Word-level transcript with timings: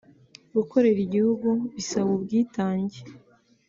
”Gukorera 0.55 0.99
igihugu 1.07 1.49
bisaba 1.75 2.09
ubwitange 2.17 2.99